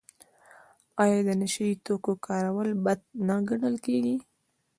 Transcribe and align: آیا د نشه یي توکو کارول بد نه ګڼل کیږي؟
آیا 1.03 1.19
د 1.27 1.29
نشه 1.39 1.63
یي 1.69 1.75
توکو 1.85 2.13
کارول 2.25 2.69
بد 2.85 2.99
نه 3.27 3.35
ګڼل 3.47 3.75
کیږي؟ 3.85 4.15